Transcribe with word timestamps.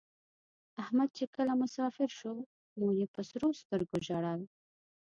احمد 0.83 1.09
چې 1.17 1.25
کله 1.35 1.53
مسافر 1.63 2.09
شو 2.19 2.33
مور 2.79 2.93
یې 3.01 3.07
په 3.15 3.21
سرو 3.29 3.49
سترگو 3.59 3.97
ژړل. 4.07 4.41